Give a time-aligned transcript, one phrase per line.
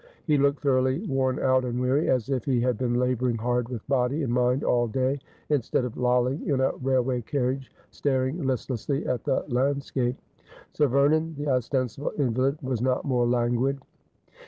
[0.25, 3.87] He looked thoroughly worn out and weary, as if he had been labouring hard with
[3.87, 9.23] body and mind all day, instead of lolling in a railway carriage, staring listlessly at
[9.25, 10.15] the landscape.
[10.73, 13.77] Sir Vernon, the ostensible invalid, was not more languid.